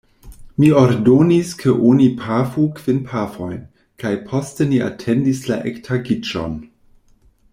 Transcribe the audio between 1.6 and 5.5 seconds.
ke oni pafu kvin pafojn, kaj poste ni atendis